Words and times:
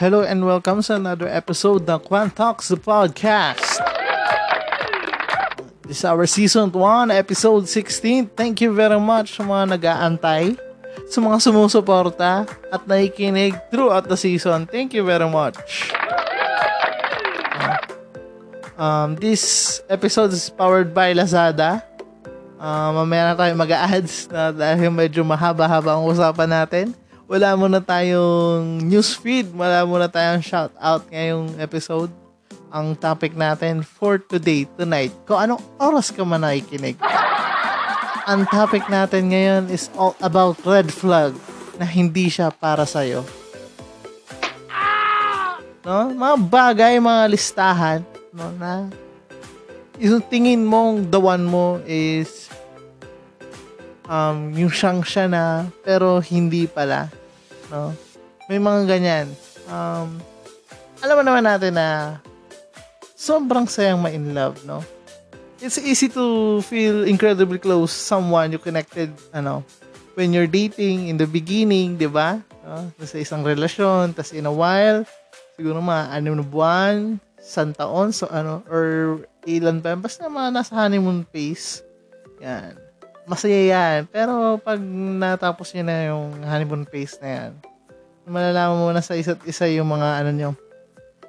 Hello 0.00 0.24
and 0.24 0.40
welcome 0.40 0.80
sa 0.80 0.96
another 0.96 1.28
episode 1.28 1.84
ng 1.84 2.00
Quan 2.08 2.32
Talks 2.32 2.72
the 2.72 2.80
Podcast. 2.80 3.84
This 5.84 6.00
is 6.00 6.08
our 6.08 6.24
season 6.24 6.72
1, 6.72 7.12
episode 7.12 7.68
16. 7.68 8.32
Thank 8.32 8.64
you 8.64 8.72
very 8.72 8.96
much 8.96 9.36
sa 9.36 9.44
mga 9.44 9.76
nag-aantay, 9.76 10.56
sa 11.04 11.20
mga 11.20 11.36
sumusuporta 11.44 12.48
at 12.48 12.82
nakikinig 12.88 13.60
throughout 13.68 14.08
the 14.08 14.16
season. 14.16 14.64
Thank 14.64 14.96
you 14.96 15.04
very 15.04 15.28
much. 15.28 15.92
Um, 18.80 19.20
this 19.20 19.84
episode 19.92 20.32
is 20.32 20.48
powered 20.48 20.96
by 20.96 21.12
Lazada. 21.12 21.84
Uh, 22.56 22.88
mamaya 22.96 23.28
na 23.28 23.34
tayo 23.36 23.52
mag-ads 23.52 24.32
na 24.32 24.48
dahil 24.48 24.88
medyo 24.88 25.20
mahaba-haba 25.28 26.00
ang 26.00 26.08
usapan 26.08 26.48
natin 26.48 26.96
wala 27.30 27.54
muna 27.54 27.78
tayong 27.78 28.82
newsfeed, 28.90 29.54
wala 29.54 29.86
muna 29.86 30.10
tayong 30.10 30.42
shout 30.42 30.74
out 30.82 31.06
ngayong 31.14 31.54
episode. 31.62 32.10
Ang 32.74 32.98
topic 32.98 33.38
natin 33.38 33.86
for 33.86 34.18
today, 34.18 34.66
tonight, 34.74 35.14
kung 35.30 35.38
anong 35.38 35.62
oras 35.78 36.10
ka 36.10 36.26
man 36.26 36.42
nakikinig. 36.42 36.98
Ang 38.26 38.50
topic 38.50 38.82
natin 38.90 39.30
ngayon 39.30 39.70
is 39.70 39.86
all 39.94 40.18
about 40.18 40.58
red 40.66 40.90
flag 40.90 41.30
na 41.78 41.86
hindi 41.86 42.26
siya 42.26 42.50
para 42.50 42.82
sa'yo. 42.82 43.22
No? 45.86 46.10
Mga 46.10 46.36
bagay, 46.50 46.98
mga 46.98 47.30
listahan, 47.30 48.02
no, 48.34 48.50
na 48.58 48.90
yung 50.02 50.18
tingin 50.26 50.66
mong 50.66 51.14
the 51.14 51.20
one 51.22 51.46
mo 51.46 51.78
is 51.86 52.50
um, 54.10 54.50
yung 54.50 54.70
siyang 54.70 55.06
siya 55.06 55.30
na, 55.30 55.70
pero 55.86 56.18
hindi 56.18 56.66
pala 56.66 57.19
no? 57.70 57.94
May 58.50 58.58
mga 58.58 58.80
ganyan. 58.90 59.26
Um, 59.70 60.18
alam 61.00 61.14
mo 61.16 61.22
naman 61.22 61.46
natin 61.46 61.78
na 61.78 62.18
sobrang 63.14 63.64
sayang 63.70 64.02
ma-in 64.02 64.34
love, 64.34 64.58
no? 64.66 64.82
It's 65.62 65.78
easy 65.78 66.10
to 66.12 66.58
feel 66.66 67.04
incredibly 67.06 67.60
close 67.60 67.92
someone 67.92 68.50
you 68.50 68.58
connected, 68.60 69.12
ano, 69.30 69.62
when 70.18 70.34
you're 70.34 70.50
dating 70.50 71.08
in 71.08 71.16
the 71.20 71.28
beginning, 71.28 71.94
di 72.00 72.08
ba? 72.08 72.40
No? 72.64 72.90
Sa 73.04 73.20
isang 73.20 73.44
relasyon, 73.44 74.16
tas 74.16 74.32
in 74.34 74.48
a 74.48 74.52
while, 74.52 75.04
siguro 75.54 75.78
mga 75.78 76.16
anim 76.16 76.40
na 76.40 76.44
buwan, 76.44 77.20
isang 77.38 77.76
taon, 77.76 78.10
so 78.10 78.26
ano, 78.32 78.64
or 78.72 79.20
ilan 79.44 79.84
pa, 79.84 79.94
basta 79.94 80.26
mga 80.26 80.48
nasa 80.50 80.72
honeymoon 80.74 81.28
phase. 81.28 81.84
Yan 82.40 82.89
masaya 83.30 83.60
yan. 83.70 84.10
Pero 84.10 84.58
pag 84.58 84.82
natapos 84.82 85.70
niyo 85.70 85.84
na 85.86 85.96
yung 86.10 86.42
honeymoon 86.42 86.82
phase 86.90 87.14
na 87.22 87.28
yan, 87.30 87.52
malalaman 88.26 88.82
mo 88.82 88.90
na 88.90 89.06
sa 89.06 89.14
isa't 89.14 89.38
isa 89.46 89.70
yung 89.70 89.86
mga 89.86 90.08
ano 90.18 90.30
nyo, 90.34 90.50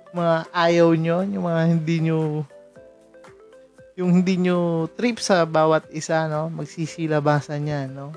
mga 0.10 0.36
ayaw 0.50 0.90
nyo, 0.98 1.18
yung 1.22 1.46
mga 1.46 1.62
hindi 1.70 1.96
nyo, 2.10 2.20
yung 3.94 4.10
hindi 4.18 4.36
nyo 4.42 4.90
trip 4.98 5.22
sa 5.22 5.46
bawat 5.46 5.86
isa, 5.94 6.26
no? 6.26 6.50
Magsisilabasan 6.50 7.70
yan, 7.70 7.94
no? 7.94 8.10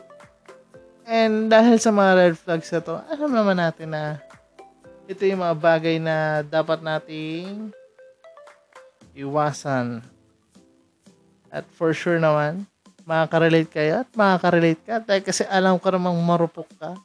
And 1.05 1.53
dahil 1.53 1.77
sa 1.77 1.93
mga 1.93 2.13
red 2.17 2.37
flags 2.41 2.73
na 2.73 2.81
to, 2.81 2.97
alam 3.13 3.29
naman 3.29 3.61
natin 3.61 3.93
na 3.93 4.17
ito 5.05 5.21
yung 5.29 5.45
mga 5.45 5.57
bagay 5.61 6.01
na 6.01 6.41
dapat 6.41 6.81
nating 6.81 7.69
iwasan. 9.13 10.01
At 11.53 11.69
for 11.77 11.93
sure 11.93 12.17
naman, 12.17 12.65
makaka-relate 13.05 13.71
kayo 13.71 13.93
at 14.05 14.09
makaka-relate 14.17 14.83
ka 14.85 14.97
dahil 15.05 15.23
kasi 15.23 15.45
alam 15.49 15.77
ko 15.77 15.87
namang 15.93 16.17
marupok 16.25 16.69
ka. 16.81 16.97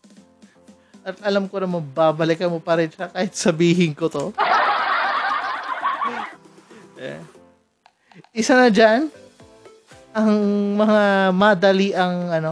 At 1.04 1.16
alam 1.24 1.48
ko 1.52 1.60
namang 1.60 1.84
babalikan 1.92 2.52
mo 2.52 2.60
pa 2.64 2.80
rin 2.80 2.92
siya 2.92 3.12
kahit 3.12 3.36
sabihin 3.36 3.92
ko 3.92 4.08
to. 4.08 4.32
yeah. 6.96 7.20
Isa 8.40 8.56
na 8.56 8.72
dyan, 8.72 9.12
ang 10.16 10.32
mga 10.76 11.02
madali 11.36 11.90
ang 11.96 12.32
ano, 12.32 12.52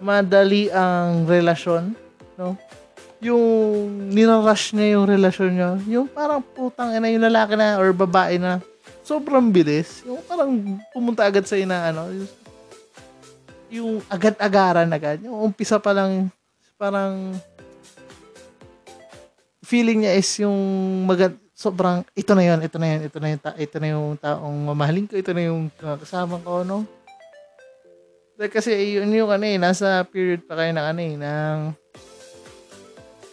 madali 0.00 0.68
ang 0.72 1.24
relasyon, 1.24 1.96
no? 2.36 2.56
Yung 3.24 3.40
nirarush 4.12 4.76
niya 4.76 5.00
yung 5.00 5.06
relasyon 5.08 5.52
niya, 5.56 5.70
yung 5.88 6.06
parang 6.12 6.44
putang 6.44 6.92
ina 6.92 7.08
yung 7.08 7.24
lalaki 7.24 7.56
na 7.56 7.80
or 7.80 7.96
babae 7.96 8.36
na 8.36 8.60
sobrang 9.00 9.48
bilis. 9.48 10.04
Yung 10.04 10.20
parang 10.28 10.80
pumunta 10.92 11.24
agad 11.24 11.48
sa 11.48 11.56
ina, 11.56 11.88
ano, 11.88 12.12
yung 13.74 13.98
agad-agaran 14.06 14.86
agad. 14.94 15.18
Yung 15.26 15.50
umpisa 15.50 15.82
pa 15.82 15.90
lang, 15.90 16.30
parang 16.78 17.34
feeling 19.64 20.06
niya 20.06 20.14
is 20.14 20.30
yung 20.38 20.58
magand 21.08 21.40
sobrang 21.54 22.04
ito 22.12 22.34
na 22.34 22.44
yon 22.44 22.60
ito 22.66 22.76
na 22.76 22.86
yon 22.92 23.00
ito 23.06 23.18
na 23.22 23.28
yung 23.30 23.40
ta- 23.40 23.56
ito 23.56 23.76
na 23.78 23.88
yung 23.94 24.08
taong 24.20 24.58
mamahalin 24.68 25.06
ko 25.06 25.14
ito 25.16 25.32
na 25.32 25.48
yung 25.48 25.70
kasama 25.72 26.36
ko 26.42 26.66
no? 26.66 26.84
Dahil 28.34 28.50
kasi 28.50 28.98
yun 28.98 29.14
yung 29.14 29.30
ano 29.30 29.46
eh 29.46 29.56
nasa 29.56 30.02
period 30.04 30.42
pa 30.44 30.58
kayo 30.58 30.74
ng 30.74 30.86
ano 30.86 31.00
eh 31.00 31.14
ng 31.14 31.58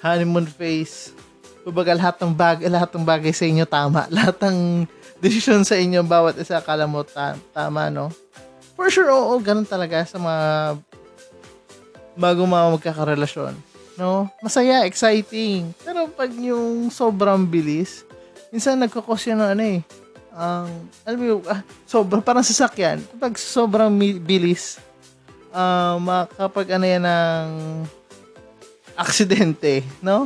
honeymoon 0.05 0.45
phase. 0.45 1.11
Kumbaga 1.65 1.97
lahat 1.97 2.21
ng 2.21 2.33
bagay 2.37 2.69
lahat 2.69 2.89
ng 2.93 3.05
bagay 3.05 3.33
sa 3.33 3.45
inyo 3.49 3.65
tama. 3.65 4.05
Lahat 4.15 4.37
ng 4.45 4.85
decision 5.21 5.65
sa 5.65 5.77
inyo 5.77 6.05
bawat 6.05 6.37
isa 6.37 6.61
akala 6.61 6.85
mo 6.89 7.05
ta- 7.05 7.37
tama 7.53 7.89
no 7.93 8.09
For 8.81 8.89
sure, 8.89 9.13
oo, 9.13 9.37
ganun 9.37 9.69
talaga 9.69 10.01
sa 10.09 10.17
mga 10.17 10.73
bago 12.17 12.49
mga 12.49 12.81
magkakarelasyon. 12.81 13.53
No? 13.93 14.25
Masaya, 14.41 14.89
exciting. 14.89 15.69
Pero 15.85 16.09
pag 16.09 16.33
yung 16.33 16.89
sobrang 16.89 17.45
bilis, 17.45 18.01
minsan 18.49 18.81
nagkakos 18.81 19.29
ng 19.29 19.53
ano 19.53 19.61
eh. 19.61 19.85
Ang, 20.33 20.65
um, 20.65 21.05
alam 21.05 21.17
mo 21.21 21.45
ah, 21.45 21.61
sobra, 21.85 22.25
parang 22.25 22.41
sasakyan. 22.41 23.05
Pag 23.21 23.37
sobrang 23.37 23.93
bilis, 24.17 24.81
uh, 25.53 26.01
makapag 26.01 26.73
ano 26.73 26.85
yan 26.89 27.05
ng 27.05 27.49
aksidente, 28.97 29.85
no? 30.01 30.25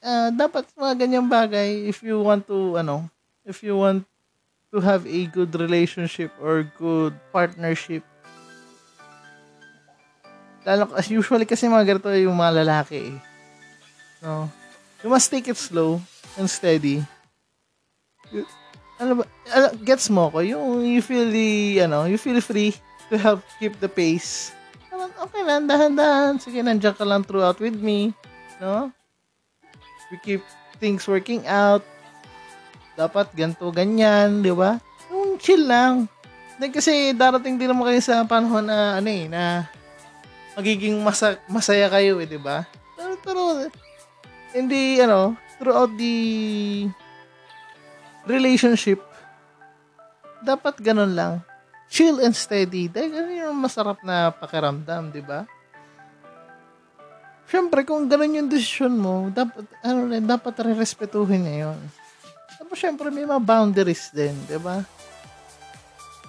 Uh, 0.00 0.32
dapat 0.32 0.64
mga 0.72 0.92
ganyang 0.96 1.28
bagay 1.28 1.84
if 1.84 2.00
you 2.00 2.24
want 2.24 2.48
to, 2.48 2.80
ano, 2.80 3.04
if 3.44 3.60
you 3.60 3.76
want 3.76 4.08
to 4.74 4.82
have 4.82 5.06
a 5.06 5.30
good 5.30 5.54
relationship 5.54 6.34
or 6.42 6.66
good 6.74 7.14
partnership. 7.30 8.02
Lalo, 10.66 10.90
as 10.98 11.06
usually 11.06 11.46
kasi 11.46 11.70
mga 11.70 11.94
ganito 11.94 12.10
yung 12.18 12.34
mga 12.34 12.66
lalaki 12.66 13.14
eh. 13.14 13.16
No? 14.18 14.50
You 15.06 15.14
must 15.14 15.30
take 15.30 15.46
it 15.46 15.54
slow 15.54 16.02
and 16.34 16.50
steady. 16.50 17.06
You, 18.34 18.42
ano 18.98 19.22
ba, 19.22 19.24
ano, 19.54 19.78
gets 19.86 20.10
mo 20.10 20.26
ko, 20.34 20.42
yung 20.42 20.82
you 20.82 20.98
feel 20.98 21.30
the, 21.30 21.86
ano, 21.86 22.10
you 22.10 22.18
feel 22.18 22.42
free 22.42 22.74
to 23.06 23.14
help 23.14 23.46
keep 23.62 23.78
the 23.78 23.86
pace. 23.86 24.50
Okay 24.90 25.42
lang, 25.46 25.70
dahan-dahan. 25.70 26.42
Sige, 26.42 26.58
nandiyan 26.66 26.98
ka 26.98 27.06
lang 27.06 27.22
throughout 27.22 27.62
with 27.62 27.78
me. 27.78 28.10
No? 28.58 28.90
We 30.10 30.18
keep 30.18 30.42
things 30.82 31.06
working 31.06 31.46
out 31.46 31.86
dapat 32.94 33.30
ganto 33.34 33.70
ganyan, 33.74 34.42
di 34.42 34.54
ba? 34.54 34.78
Yung 35.10 35.38
chill 35.38 35.66
lang. 35.66 36.06
Then, 36.58 36.70
kasi 36.70 37.10
darating 37.14 37.58
din 37.58 37.70
naman 37.70 37.90
kayo 37.90 38.00
sa 38.02 38.22
panahon 38.22 38.66
na 38.66 39.02
ano 39.02 39.10
eh, 39.10 39.26
na 39.26 39.66
magiging 40.54 41.02
masa, 41.02 41.38
masaya 41.50 41.90
kayo 41.90 42.22
eh, 42.22 42.28
di 42.30 42.38
ba? 42.38 42.62
Pero, 42.94 43.12
pero, 43.22 43.42
hindi, 44.54 45.02
ano, 45.02 45.34
throughout 45.58 45.90
the 45.98 46.14
relationship, 48.30 49.02
dapat 50.46 50.78
ganun 50.78 51.12
lang. 51.18 51.42
Chill 51.90 52.22
and 52.22 52.34
steady. 52.34 52.86
Dahil 52.86 53.10
ano 53.12 53.30
yung 53.30 53.56
masarap 53.58 53.98
na 54.06 54.30
pakiramdam, 54.30 55.10
di 55.10 55.22
ba? 55.22 55.46
Siyempre, 57.50 57.82
kung 57.82 58.06
ganun 58.06 58.38
yung 58.38 58.50
desisyon 58.50 58.94
mo, 58.94 59.28
dapat, 59.30 59.66
ano 59.82 60.10
rin, 60.10 60.24
dapat 60.24 60.54
re-respetuhin 60.64 61.44
niya 61.44 61.56
yun. 61.68 61.78
Tapos 62.74 62.90
syempre 62.90 63.06
may 63.06 63.22
mga 63.22 63.38
boundaries 63.38 64.10
din, 64.10 64.34
di 64.50 64.58
ba? 64.58 64.82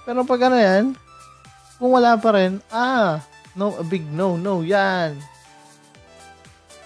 Pero 0.06 0.22
pag 0.22 0.46
ano 0.46 0.62
yan, 0.62 0.94
kung 1.82 1.90
wala 1.90 2.22
pa 2.22 2.38
rin, 2.38 2.62
ah, 2.70 3.18
no, 3.58 3.74
a 3.74 3.82
big 3.82 4.06
no, 4.06 4.38
no, 4.38 4.62
yan. 4.62 5.18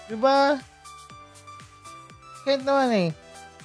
Diba? 0.08 0.56
Kahit 2.40 2.64
naman 2.64 2.88
eh, 2.88 3.12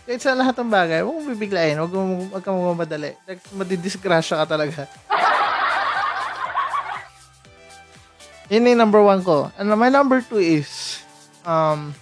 kahit 0.03 0.19
sa 0.19 0.35
lahat 0.35 0.59
ng 0.59 0.67
bagay, 0.67 0.99
huwag 0.99 1.15
mong 1.15 1.31
bibiglayin, 1.31 1.79
huwag 1.79 1.95
mong, 1.95 2.27
huwag 2.27 2.43
kang 2.43 2.59
mamadali. 2.59 3.15
Like, 3.23 3.39
madidisgrasya 3.55 4.43
ka 4.43 4.51
talaga. 4.51 4.91
Yun 8.51 8.67
yung 8.67 8.83
number 8.83 8.99
one 8.99 9.23
ko. 9.23 9.47
And 9.55 9.71
my 9.71 9.87
number 9.87 10.19
two 10.19 10.43
is, 10.43 10.99
um, 11.47 11.95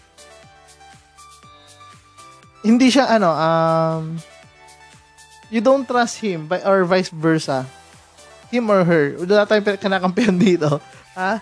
hindi 2.63 2.87
siya, 2.89 3.11
ano, 3.11 3.29
um, 3.29 4.03
you 5.51 5.59
don't 5.59 5.85
trust 5.85 6.23
him, 6.23 6.47
or 6.63 6.87
vice 6.87 7.11
versa. 7.11 7.67
Him 8.49 8.71
or 8.71 8.87
her. 8.87 9.19
Wala 9.19 9.45
tayong 9.45 9.77
kanakampihan 9.77 10.35
dito. 10.39 10.79
Ha? 11.13 11.37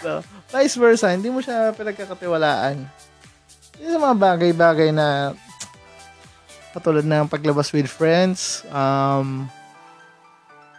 so, 0.00 0.24
vice 0.48 0.80
versa, 0.80 1.12
hindi 1.12 1.28
mo 1.28 1.44
siya 1.44 1.76
pinagkakatiwalaan. 1.76 2.80
Yung 3.84 3.92
sa 3.92 4.00
mga 4.00 4.16
bagay-bagay 4.16 4.88
na 4.96 5.36
katulad 6.72 7.04
ng 7.04 7.28
paglabas 7.28 7.68
with 7.68 7.84
friends, 7.84 8.64
um, 8.72 9.44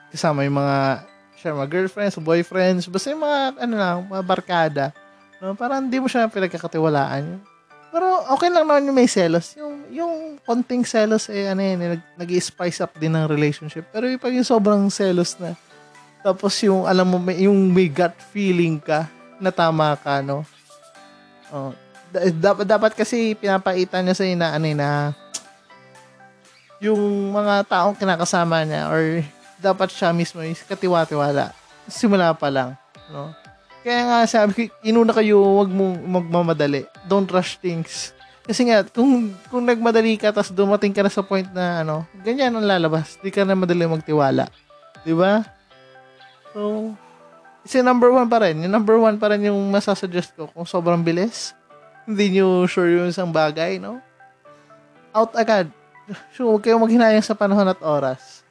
kasama 0.10 0.42
yung 0.42 0.58
mga 0.58 1.06
siya, 1.38 1.54
mga 1.54 1.70
girlfriends, 1.70 2.18
boyfriends, 2.18 2.90
basta 2.90 3.14
yung 3.14 3.22
mga, 3.22 3.40
ano 3.62 3.74
lang, 3.78 3.98
mga 4.10 4.24
barkada. 4.26 4.86
No? 5.38 5.54
Parang 5.54 5.86
hindi 5.86 6.02
mo 6.02 6.10
siya 6.10 6.26
pinagkakatiwalaan. 6.26 7.38
Pero 7.95 8.27
okay 8.27 8.51
lang 8.51 8.68
naman 8.68 8.83
yung 8.83 8.97
may 9.00 9.07
selos. 9.07 9.56
Yung, 9.56 9.88
yung 9.88 10.13
konting 10.44 10.83
selos, 10.83 11.31
eh, 11.31 11.47
ano 11.47 11.63
yun, 11.63 11.80
eh, 11.80 11.95
nag, 12.19 12.30
spice 12.44 12.83
up 12.83 12.92
din 13.00 13.15
ng 13.15 13.24
relationship. 13.24 13.88
Pero 13.88 14.12
yung 14.12 14.19
pag 14.19 14.36
yung 14.36 14.44
sobrang 14.44 14.83
selos 14.92 15.39
na, 15.39 15.56
tapos 16.19 16.59
yung, 16.59 16.83
alam 16.83 17.07
mo, 17.07 17.15
may, 17.24 17.47
yung 17.47 17.71
may 17.71 17.88
gut 17.88 18.12
feeling 18.36 18.83
ka, 18.83 19.07
na 19.39 19.47
tama 19.47 19.95
ka, 19.95 20.19
no? 20.19 20.44
Oh, 21.56 21.71
dapat 22.36 22.68
dapat 22.68 22.92
kasi 23.00 23.31
pinapaitan 23.36 24.03
niya 24.03 24.15
sa 24.15 24.24
na 24.27 24.56
ano 24.56 24.68
na 24.71 24.89
yung 26.80 27.00
mga 27.31 27.63
taong 27.68 27.95
kinakasama 27.95 28.63
niya 28.63 28.92
or 28.92 29.24
dapat 29.59 29.88
siya 29.92 30.12
mismo 30.12 30.44
is 30.44 30.63
katiwa-tiwala. 30.68 31.56
Simula 31.88 32.36
pa 32.36 32.51
lang, 32.51 32.75
no? 33.07 33.31
Kaya 33.86 34.02
nga 34.02 34.20
sabi 34.26 34.52
ko, 34.58 34.62
inuna 34.82 35.14
kayo, 35.14 35.62
wag 35.62 35.70
mong 35.70 36.10
magmamadali. 36.10 36.90
Don't 37.06 37.30
rush 37.30 37.62
things. 37.62 38.18
Kasi 38.42 38.66
nga, 38.66 38.82
kung, 38.82 39.30
kung 39.46 39.62
nagmadali 39.62 40.18
ka, 40.18 40.34
tapos 40.34 40.50
dumating 40.50 40.90
ka 40.90 41.06
na 41.06 41.14
sa 41.14 41.22
point 41.22 41.46
na, 41.54 41.86
ano, 41.86 42.02
ganyan 42.26 42.58
ang 42.58 42.66
lalabas. 42.66 43.22
Di 43.22 43.30
ka 43.30 43.46
na 43.46 43.54
madali 43.54 43.86
magtiwala. 43.86 44.50
Di 45.06 45.14
ba? 45.14 45.46
So, 46.50 46.98
kasi 47.62 47.86
number 47.86 48.10
one 48.10 48.26
pa 48.26 48.42
rin. 48.42 48.66
Yung 48.66 48.74
number 48.74 48.98
one 48.98 49.22
pa 49.22 49.30
rin 49.30 49.46
yung 49.46 49.62
masasuggest 49.70 50.34
ko 50.34 50.50
kung 50.50 50.66
sobrang 50.66 51.06
bilis. 51.06 51.54
Hindi 52.10 52.42
nyo 52.42 52.66
sure 52.66 52.90
yung 52.90 53.14
isang 53.14 53.30
bagay, 53.30 53.78
no? 53.78 54.02
Out 55.14 55.38
agad. 55.38 55.70
So, 56.34 56.46
huwag 56.50 56.66
kayong 56.66 56.81
maghinayang 56.81 57.26
sa 57.26 57.38
panahon 57.38 57.70
at 57.70 57.81
oras. 57.86 58.42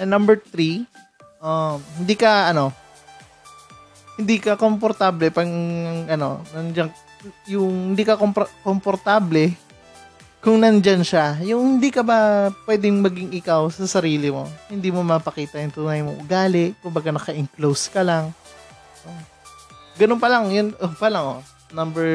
And 0.00 0.12
number 0.12 0.40
three, 0.40 0.88
um, 1.40 1.76
hindi 1.98 2.14
ka, 2.14 2.52
ano, 2.52 2.70
hindi 4.20 4.36
ka 4.36 4.60
komportable 4.60 5.32
pang, 5.32 5.50
ano, 6.06 6.44
nandiyan, 6.52 6.88
yung 7.48 7.92
hindi 7.92 8.04
ka 8.04 8.16
kompor- 8.16 8.52
komportable 8.64 9.56
kung 10.40 10.60
nandyan 10.60 11.04
siya. 11.04 11.36
Yung 11.44 11.76
hindi 11.76 11.92
ka 11.92 12.00
ba 12.00 12.48
pwedeng 12.64 13.00
maging 13.04 13.36
ikaw 13.36 13.68
sa 13.68 13.84
sarili 13.84 14.32
mo. 14.32 14.48
Hindi 14.72 14.88
mo 14.88 15.04
mapakita 15.04 15.60
yung 15.60 15.72
tunay 15.72 16.00
mong 16.00 16.20
ugali. 16.24 16.72
Kumbaga 16.80 17.12
naka-enclose 17.12 17.92
ka 17.92 18.00
lang. 18.00 18.32
Ganun 20.00 20.16
pa 20.16 20.32
lang. 20.32 20.48
Yun 20.48 20.72
oh, 20.80 20.92
pa 20.96 21.12
lang, 21.12 21.24
oh. 21.28 21.40
Number 21.76 22.08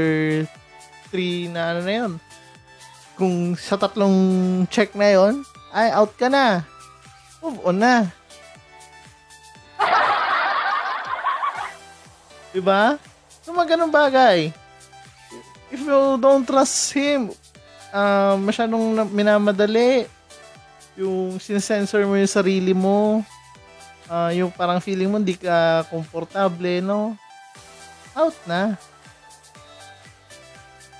three 1.13 1.47
na 1.53 1.77
ano 1.77 1.81
na 1.85 1.93
yun. 1.93 2.11
Kung 3.13 3.53
sa 3.53 3.77
tatlong 3.77 4.17
check 4.73 4.97
na 4.97 5.13
yon 5.13 5.45
ay 5.71 5.93
out 5.93 6.11
ka 6.17 6.27
na 6.27 6.65
move 7.45 7.61
on 7.61 7.77
na. 7.77 8.09
Diba? 12.55 12.95
So, 13.43 13.51
mga 13.51 13.75
ganun 13.75 13.91
bagay. 13.91 14.55
If 15.67 15.83
you 15.83 16.15
don't 16.15 16.47
trust 16.47 16.95
him, 16.95 17.35
uh, 17.91 18.39
masyadong 18.39 19.11
minamadali, 19.11 20.07
yung 20.95 21.35
sinsensor 21.43 22.07
mo 22.07 22.15
yung 22.15 22.31
sarili 22.31 22.71
mo, 22.71 23.19
uh, 24.07 24.31
yung 24.31 24.47
parang 24.49 24.79
feeling 24.79 25.11
mo 25.11 25.19
hindi 25.19 25.35
ka 25.35 25.83
komportable, 25.91 26.79
no? 26.79 27.19
Out 28.15 28.37
na. 28.47 28.79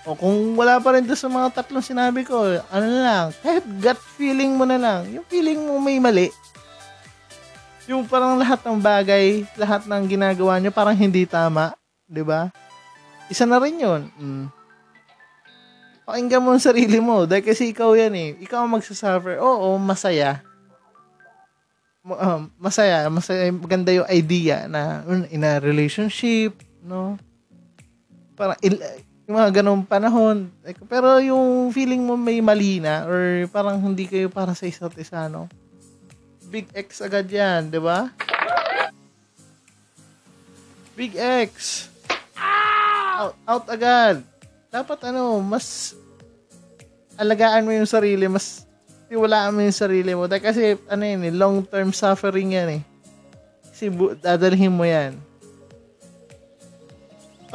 O 0.06 0.14
kung 0.14 0.54
wala 0.54 0.78
pa 0.78 0.94
rin 0.94 1.08
doon 1.08 1.18
sa 1.18 1.32
mga 1.32 1.50
tatlong 1.56 1.82
sinabi 1.82 2.22
ko, 2.28 2.62
ano 2.70 2.86
na 2.86 3.02
lang, 3.02 3.26
kahit 3.42 3.66
gut 3.82 4.00
feeling 4.20 4.54
mo 4.54 4.68
na 4.68 4.78
lang, 4.78 5.10
yung 5.10 5.26
feeling 5.26 5.58
mo 5.66 5.82
may 5.82 5.98
mali, 5.98 6.30
yung 7.86 8.06
parang 8.10 8.38
lahat 8.38 8.62
ng 8.66 8.78
bagay, 8.82 9.46
lahat 9.58 9.86
ng 9.86 10.04
ginagawa 10.10 10.58
nyo 10.58 10.74
parang 10.74 10.98
hindi 10.98 11.26
tama, 11.30 11.78
di 12.10 12.26
ba? 12.26 12.50
Isa 13.30 13.46
na 13.46 13.62
rin 13.62 13.78
yun. 13.78 14.02
Mm. 14.18 14.46
Pakinggan 16.06 16.42
mo 16.46 16.54
ang 16.54 16.62
sarili 16.62 17.02
mo, 17.02 17.26
dahil 17.26 17.42
kasi 17.42 17.74
ikaw 17.74 17.98
yan 17.98 18.14
eh. 18.14 18.30
Ikaw 18.46 18.66
ang 18.66 18.78
magsasuffer. 18.78 19.42
Oo, 19.42 19.78
masaya. 19.82 20.46
Um, 22.06 22.54
masaya, 22.62 23.10
masaya, 23.10 23.50
maganda 23.50 23.90
yung 23.90 24.06
idea 24.14 24.70
na 24.70 25.02
in 25.34 25.42
a 25.42 25.58
relationship, 25.58 26.62
no? 26.86 27.18
Parang, 28.38 28.54
yung 29.26 29.34
mga 29.42 29.62
ganong 29.62 29.82
panahon. 29.82 30.54
Pero 30.86 31.18
yung 31.18 31.74
feeling 31.74 32.06
mo 32.06 32.14
may 32.14 32.38
mali 32.46 32.78
na 32.78 33.10
or 33.10 33.50
parang 33.50 33.82
hindi 33.82 34.06
kayo 34.06 34.30
para 34.30 34.54
sa 34.54 34.70
isa't 34.70 34.94
isa, 35.02 35.26
no? 35.26 35.50
Big 36.56 36.72
X 36.72 37.04
agad 37.04 37.28
yan, 37.28 37.68
di 37.68 37.84
ba? 37.84 38.08
Big 40.96 41.12
X! 41.20 41.52
Out, 43.20 43.36
out 43.44 43.66
agad! 43.68 44.24
Dapat 44.72 45.12
ano, 45.12 45.44
mas 45.44 45.92
alagaan 47.20 47.68
mo 47.68 47.76
yung 47.76 47.84
sarili, 47.84 48.32
mas 48.32 48.64
tiwalaan 49.12 49.52
mo 49.52 49.68
yung 49.68 49.76
sarili 49.76 50.16
mo. 50.16 50.32
Dahil 50.32 50.44
kasi, 50.48 50.80
ano 50.88 51.04
yun, 51.04 51.28
eh, 51.28 51.34
long-term 51.36 51.92
suffering 51.92 52.56
yan 52.56 52.80
eh. 52.80 52.82
Kasi 53.76 53.92
bu- 53.92 54.16
dadalhin 54.16 54.72
mo 54.72 54.88
yan 54.88 55.20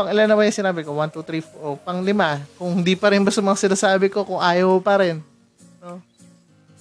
pang 0.01 0.09
ilan 0.09 0.25
na 0.25 0.33
ba 0.33 0.49
yung 0.49 0.57
sinabi 0.57 0.81
ko? 0.81 0.97
1, 0.97 1.13
2, 1.13 1.45
3, 1.45 1.45
4. 1.45 1.61
Oh, 1.61 1.77
pang 1.77 2.01
lima. 2.01 2.41
Kung 2.57 2.81
hindi 2.81 2.97
pa 2.97 3.13
rin 3.13 3.21
ba 3.21 3.29
sa 3.29 3.45
mga 3.45 3.69
sinasabi 3.69 4.09
ko, 4.09 4.25
kung 4.25 4.41
ayaw 4.41 4.81
pa 4.81 4.97
rin. 4.97 5.21
No? 5.77 6.01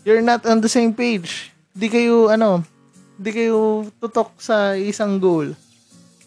You're 0.07 0.23
not 0.23 0.47
on 0.47 0.63
the 0.63 0.71
same 0.71 0.95
page. 0.95 1.51
Hindi 1.79 1.88
kayo, 1.88 2.27
ano, 2.27 2.59
hindi 3.15 3.31
kayo 3.31 3.88
tutok 4.03 4.36
sa 4.36 4.75
isang 4.75 5.15
goal. 5.15 5.55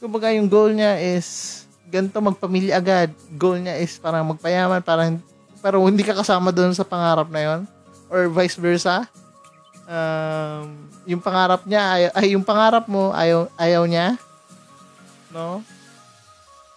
Kumbaga 0.00 0.32
yung 0.32 0.48
goal 0.48 0.72
niya 0.72 0.96
is 0.96 1.60
ganito 1.92 2.16
magpamilya 2.24 2.80
agad. 2.80 3.12
Goal 3.36 3.60
niya 3.60 3.76
is 3.76 4.00
parang 4.00 4.32
magpayaman, 4.32 4.80
parang 4.80 5.20
pero 5.60 5.84
hindi 5.84 6.00
ka 6.00 6.16
kasama 6.16 6.56
doon 6.56 6.72
sa 6.72 6.88
pangarap 6.88 7.28
na 7.28 7.44
yon 7.44 7.60
or 8.08 8.32
vice 8.32 8.56
versa. 8.56 9.04
Um, 9.84 10.88
yung 11.04 11.20
pangarap 11.20 11.68
niya 11.68 11.84
ay, 11.84 12.02
ay 12.16 12.26
yung 12.32 12.48
pangarap 12.48 12.88
mo 12.88 13.12
ayaw 13.12 13.52
ayaw 13.60 13.84
niya. 13.84 14.16
No? 15.28 15.60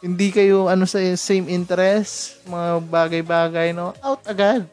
hindi 0.05 0.29
kayo 0.29 0.69
ano 0.69 0.85
sa 0.85 1.01
same 1.17 1.49
interest, 1.49 2.37
mga 2.45 2.77
bagay-bagay, 2.93 3.73
no? 3.73 3.89
Out 4.05 4.21
agad. 4.29 4.69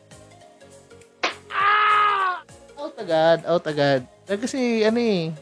Agad, 3.02 3.38
out 3.44 3.66
agad. 3.66 4.06
Kasi 4.24 4.86
ano 4.86 4.98
eh, 5.02 5.34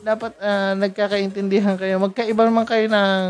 dapat 0.00 0.32
uh, 0.40 0.72
nagkakaintindihan 0.74 1.76
kayo. 1.76 2.00
Magkaiba 2.00 2.48
naman 2.48 2.64
kayo 2.64 2.88
ng 2.88 3.28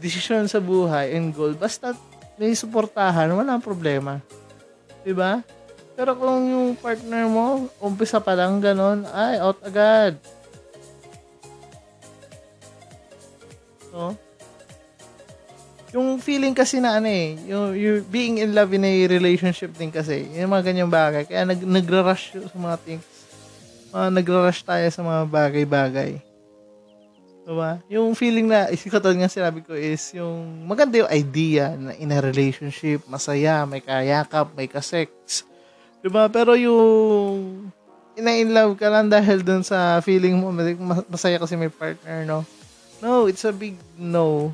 desisyon 0.00 0.48
sa 0.48 0.58
buhay 0.58 1.12
and 1.12 1.36
goal. 1.36 1.52
Basta 1.52 1.92
may 2.36 2.52
suportahan, 2.52 3.32
wala 3.32 3.60
problema. 3.60 4.20
'Di 5.04 5.12
ba? 5.16 5.40
Pero 5.96 6.12
kung 6.12 6.44
yung 6.44 6.68
partner 6.76 7.24
mo, 7.24 7.72
umpisa 7.80 8.20
pa 8.20 8.36
lang 8.36 8.60
ganon, 8.60 9.08
ay, 9.08 9.40
out 9.40 9.56
agad. 9.64 10.20
No? 13.96 14.12
Yung 15.96 16.20
feeling 16.20 16.52
kasi 16.52 16.76
na 16.76 17.00
ano 17.00 17.08
eh, 17.08 17.40
yung, 17.48 17.72
you 17.72 18.04
being 18.12 18.36
in 18.36 18.52
love 18.52 18.68
in 18.76 18.84
a 18.84 18.94
relationship 19.08 19.72
din 19.72 19.88
kasi, 19.88 20.28
yung 20.36 20.52
mga 20.52 20.68
ganyang 20.68 20.92
bagay. 20.92 21.24
Kaya 21.24 21.48
nag, 21.48 21.56
nagra-rush 21.64 22.36
sa 22.36 22.58
mga 22.60 22.76
things. 22.84 23.06
Uh, 23.96 24.12
nagra-rush 24.12 24.60
tayo 24.60 24.84
sa 24.92 25.00
mga 25.00 25.24
bagay-bagay. 25.24 26.20
Diba? 27.48 27.80
Yung 27.88 28.12
feeling 28.12 28.44
na, 28.44 28.68
katulad 28.68 29.16
nga 29.16 29.32
sinabi 29.32 29.64
ko 29.64 29.72
is 29.72 30.12
yung 30.12 30.68
maganda 30.68 31.00
yung 31.00 31.08
idea 31.08 31.72
na 31.72 31.96
in 31.96 32.12
a 32.12 32.20
relationship, 32.20 33.00
masaya, 33.08 33.64
may 33.64 33.80
kayakap, 33.80 34.52
may 34.52 34.68
kasex. 34.68 35.48
Diba? 36.04 36.28
Pero 36.28 36.60
yung 36.60 37.72
ina-in 38.20 38.52
love 38.52 38.76
ka 38.76 38.92
lang 38.92 39.08
dahil 39.08 39.40
dun 39.40 39.64
sa 39.64 40.04
feeling 40.04 40.36
mo, 40.36 40.52
masaya 41.08 41.40
kasi 41.40 41.56
may 41.56 41.72
partner, 41.72 42.28
no? 42.28 42.44
No, 43.00 43.32
it's 43.32 43.48
a 43.48 43.52
big 43.54 43.80
no. 43.96 44.52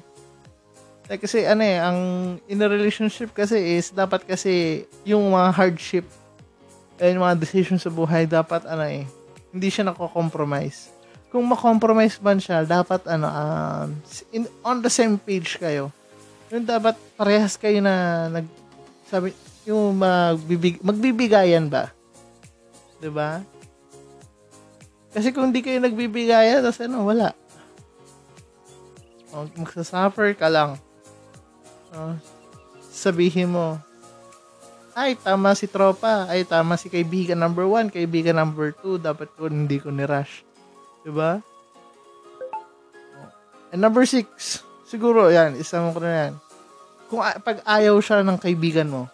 Like, 1.13 1.29
kasi 1.29 1.45
ano 1.45 1.61
eh, 1.61 1.77
ang 1.77 1.99
in 2.49 2.65
a 2.65 2.69
relationship 2.73 3.37
kasi 3.37 3.77
is 3.77 3.93
dapat 3.93 4.25
kasi 4.25 4.89
yung 5.05 5.29
mga 5.29 5.53
hardship 5.53 6.09
and 6.97 7.21
mga 7.21 7.37
decisions 7.37 7.85
sa 7.85 7.93
buhay 7.93 8.25
dapat 8.25 8.65
ano 8.65 8.89
eh, 8.89 9.05
hindi 9.53 9.69
siya 9.69 9.93
nako-compromise 9.93 11.03
kung 11.33 11.49
ma-compromise 11.49 12.21
man 12.21 12.37
siya, 12.37 12.61
dapat 12.69 13.09
ano, 13.09 13.25
um, 13.25 13.89
in, 14.37 14.45
on 14.61 14.85
the 14.85 14.93
same 14.93 15.17
page 15.17 15.57
kayo. 15.57 15.89
Yung 16.53 16.69
dapat 16.69 16.93
parehas 17.17 17.57
kayo 17.57 17.81
na 17.81 18.29
nag, 18.29 18.45
sabi, 19.09 19.33
yung 19.65 19.97
magbibig, 19.97 20.77
magbibigayan 20.85 21.73
ba? 21.73 21.89
'Di 23.01 23.09
ba? 23.09 23.41
Kasi 25.17 25.33
kung 25.33 25.49
hindi 25.49 25.65
kayo 25.65 25.81
nagbibigayan, 25.81 26.61
tapos 26.61 26.85
ano, 26.85 27.09
wala. 27.09 27.33
O, 29.33 29.49
magsasuffer 29.57 30.37
ka 30.37 30.53
lang. 30.53 30.77
O, 31.93 32.17
sabihin 32.93 33.53
mo, 33.53 33.81
ay, 34.93 35.17
tama 35.17 35.57
si 35.57 35.65
tropa. 35.65 36.29
Ay, 36.29 36.45
tama 36.45 36.77
si 36.77 36.93
kaibigan 36.93 37.41
number 37.41 37.65
one, 37.65 37.89
kaibigan 37.89 38.37
number 38.37 38.77
two. 38.77 39.01
Dapat 39.01 39.33
ko 39.41 39.49
hindi 39.49 39.81
ko 39.81 39.89
ni-rush. 39.89 40.45
Diba? 41.01 41.41
And 43.73 43.81
number 43.81 44.05
six, 44.05 44.61
siguro, 44.85 45.33
yan, 45.33 45.57
isama 45.57 45.97
ko 45.97 45.99
na 46.05 46.13
yan. 46.13 46.33
Kung 47.09 47.25
pag 47.25 47.65
ayaw 47.65 47.97
siya 48.05 48.21
ng 48.21 48.37
kaibigan 48.37 48.93
mo, 48.93 49.09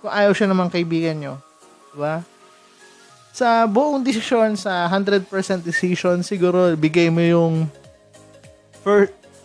kung 0.00 0.08
ayaw 0.08 0.32
siya 0.32 0.48
naman 0.48 0.72
kaibigan 0.72 1.20
nyo, 1.20 1.36
diba? 1.92 2.24
Sa 3.36 3.68
buong 3.68 4.00
desisyon, 4.00 4.56
sa 4.56 4.88
100% 4.88 5.28
decision, 5.60 6.24
siguro, 6.24 6.72
bigay 6.72 7.12
mo 7.12 7.20
yung 7.20 7.68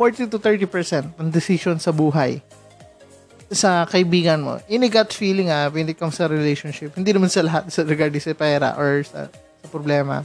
40 0.00 0.32
to 0.32 0.40
30% 0.40 1.20
ng 1.20 1.28
decision 1.28 1.76
sa 1.76 1.92
buhay 1.92 2.40
sa 3.52 3.84
kaibigan 3.84 4.40
mo. 4.40 4.56
In 4.72 4.80
a 4.80 4.88
gut 4.88 5.12
feeling 5.12 5.52
ah, 5.52 5.68
when 5.68 5.84
it 5.92 6.00
comes 6.00 6.16
sa 6.16 6.24
relationship, 6.24 6.96
hindi 6.96 7.12
naman 7.12 7.28
sa 7.28 7.44
lahat 7.44 7.68
sa 7.68 7.84
regarding 7.84 8.22
sa 8.22 8.32
pera 8.32 8.72
or 8.80 9.04
sa 9.04 9.28
sa 9.60 9.66
problema. 9.68 10.24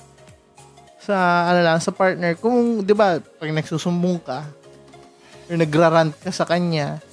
Sa 1.03 1.15
ano 1.51 1.60
lang 1.60 1.84
sa 1.84 1.91
partner. 1.91 2.39
Kung 2.39 2.88
'di 2.88 2.96
ba 2.96 3.20
pag 3.20 3.51
nagsusumbong 3.51 4.24
ka 4.24 4.48
or 5.51 5.60
nagrarant 5.60 6.15
ka 6.24 6.32
sa 6.32 6.48
kanya 6.48 7.03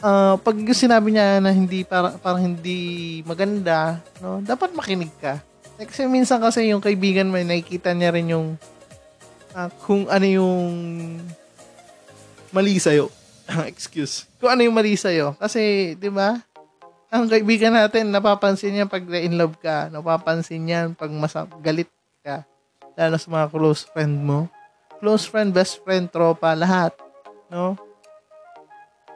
uh, 0.00 0.34
pag 0.40 0.56
sinabi 0.74 1.14
niya 1.14 1.38
na 1.38 1.52
hindi 1.54 1.86
para 1.86 2.16
parang 2.18 2.54
hindi 2.54 3.20
maganda 3.26 4.00
no 4.22 4.40
dapat 4.42 4.72
makinig 4.72 5.12
ka. 5.20 5.42
Eh, 5.76 5.84
kasi 5.84 6.08
minsan 6.08 6.40
kasi 6.40 6.72
yung 6.72 6.80
kaibigan 6.80 7.28
mo 7.28 7.36
nakikita 7.36 7.92
niya 7.92 8.10
rin 8.14 8.32
yung 8.32 8.56
kung 9.82 10.04
ano 10.12 10.26
yung 10.28 10.66
mali 12.52 12.76
sa'yo. 12.76 13.08
Excuse. 13.72 14.28
Kung 14.36 14.52
ano 14.52 14.60
yung 14.60 14.76
mali 14.76 14.92
sa'yo. 14.94 15.32
Kasi, 15.40 15.94
di 15.96 16.12
ba? 16.12 16.36
ang 17.06 17.30
kaibigan 17.30 17.72
natin, 17.72 18.12
napapansin 18.12 18.76
niya 18.76 18.84
pag 18.84 19.00
in 19.16 19.38
love 19.38 19.56
ka. 19.62 19.88
Napapansin 19.88 20.60
niya 20.68 20.92
pag 20.92 21.08
masap, 21.08 21.48
galit 21.64 21.88
ka. 22.20 22.44
Lalo 22.98 23.16
sa 23.16 23.28
mga 23.32 23.46
close 23.48 23.88
friend 23.88 24.14
mo. 24.20 24.50
Close 25.00 25.24
friend, 25.24 25.52
best 25.54 25.80
friend, 25.80 26.12
tropa, 26.12 26.52
lahat. 26.52 26.92
No? 27.48 27.78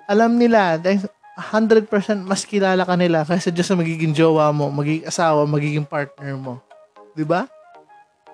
Alam 0.09 0.41
nila, 0.41 0.81
dahil 0.81 1.05
100% 1.41 1.89
mas 2.21 2.45
kilala 2.45 2.85
ka 2.85 2.95
nila 2.97 3.25
kaysa 3.25 3.49
just 3.49 3.73
sa 3.73 3.79
magiging 3.79 4.13
jowa 4.13 4.53
mo, 4.53 4.69
magiging 4.69 5.09
asawa, 5.09 5.49
magiging 5.49 5.89
partner 5.89 6.37
mo. 6.37 6.61
'Di 7.17 7.25
ba? 7.25 7.49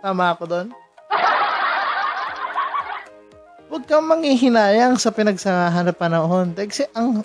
Tama 0.03 0.35
ako 0.35 0.43
doon? 0.51 0.69
Huwag 3.77 3.93
kang 3.93 4.09
manghihinayang 4.09 4.97
sa 4.97 5.13
pinagsahanap 5.13 6.01
panahon. 6.01 6.57
Kasi 6.57 6.89
ang 6.97 7.21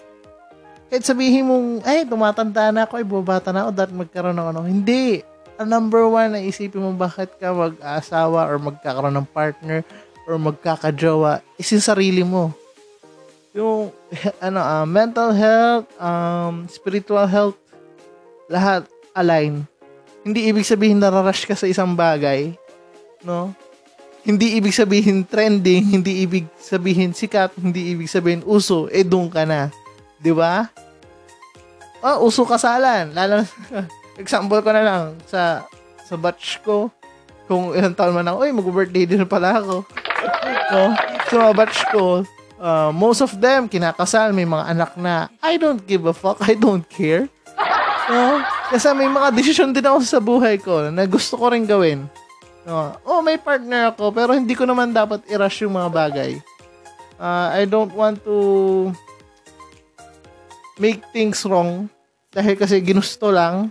kahit 0.91 1.08
sabihin 1.08 1.48
mong, 1.48 1.88
ay, 1.88 2.03
tumatanda 2.03 2.75
na 2.75 2.84
ako, 2.84 3.00
ay, 3.00 3.08
bubata 3.08 3.55
na 3.55 3.63
ako, 3.63 3.70
dapat 3.72 3.96
magkaroon 3.96 4.36
ng 4.36 4.48
ano. 4.51 4.60
Hindi. 4.67 5.24
Ang 5.55 5.72
number 5.72 6.03
one 6.12 6.36
na 6.36 6.43
isipin 6.43 6.84
mo 6.84 6.91
bakit 6.91 7.31
ka 7.39 7.55
mag-asawa 7.55 8.51
or 8.51 8.60
magkakaroon 8.60 9.15
ng 9.15 9.31
partner 9.31 9.88
or 10.27 10.36
magkakajowa 10.36 11.39
is 11.55 11.72
yung 11.72 11.88
sarili 11.88 12.27
mo. 12.27 12.51
Yung, 13.55 13.96
ano, 14.43 14.60
uh, 14.60 14.84
mental 14.84 15.31
health, 15.31 15.88
um, 16.03 16.67
spiritual 16.67 17.31
health, 17.31 17.55
lahat 18.51 18.84
align. 19.15 19.63
Hindi 20.27 20.51
ibig 20.51 20.67
sabihin 20.67 21.00
nararush 21.00 21.48
ka 21.48 21.55
sa 21.55 21.72
isang 21.72 21.96
bagay, 21.96 22.60
no? 23.24 23.55
Hindi 24.21 24.61
ibig 24.61 24.75
sabihin 24.75 25.25
trending, 25.25 25.97
hindi 25.97 26.21
ibig 26.21 26.45
sabihin 26.61 27.09
sikat, 27.09 27.57
hindi 27.57 27.97
ibig 27.97 28.05
sabihin 28.05 28.45
uso, 28.45 28.85
eh 28.93 29.01
doon 29.01 29.33
ka 29.33 29.45
na. 29.49 29.73
'Di 30.21 30.29
ba? 30.29 30.69
Oh, 32.05 32.29
uso 32.29 32.45
kasalan. 32.45 33.13
Lalo 33.17 33.41
example 34.21 34.61
ko 34.61 34.69
na 34.69 34.85
lang 34.85 35.03
sa 35.25 35.65
sa 36.05 36.13
batch 36.19 36.61
ko 36.61 36.93
kung 37.51 37.75
ilang 37.75 37.91
taon 37.91 38.15
man 38.15 38.31
ako, 38.31 38.47
uy, 38.47 38.51
mag-birthday 38.55 39.03
din 39.03 39.27
pala 39.27 39.59
ako. 39.59 39.83
no? 40.71 40.83
So, 41.31 41.39
mga 41.39 41.55
batch 41.55 41.79
ko, 41.95 42.27
uh, 42.59 42.91
most 42.91 43.23
of 43.23 43.31
them, 43.39 43.71
kinakasal, 43.71 44.35
may 44.35 44.43
mga 44.43 44.67
anak 44.67 44.91
na, 44.99 45.31
I 45.39 45.55
don't 45.55 45.79
give 45.83 46.03
a 46.07 46.15
fuck, 46.15 46.39
I 46.43 46.55
don't 46.55 46.87
care. 46.87 47.27
No? 48.11 48.43
Kasi 48.67 48.91
may 48.91 49.07
mga 49.07 49.31
desisyon 49.31 49.71
din 49.71 49.87
ako 49.87 50.03
sa 50.03 50.19
buhay 50.19 50.59
ko 50.59 50.91
na 50.91 51.07
gusto 51.07 51.39
ko 51.39 51.47
rin 51.47 51.63
gawin. 51.63 52.11
No? 52.65 52.94
Oh, 53.01 53.25
may 53.25 53.41
partner 53.41 53.89
ako, 53.94 54.13
pero 54.13 54.38
hindi 54.38 54.53
ko 54.53 54.70
naman 54.70 54.94
dapat 54.94 55.25
i-rush 55.25 55.65
yung 55.65 55.74
mga 55.74 55.89
bagay. 55.89 56.32
Uh, 57.18 57.53
I 57.53 57.65
don't 57.70 57.94
want 57.94 58.22
to 58.25 58.38
make 60.82 61.06
things 61.13 61.46
wrong 61.46 61.89
dahil 62.34 62.58
kasi 62.58 62.82
ginusto 62.82 63.30
lang. 63.30 63.70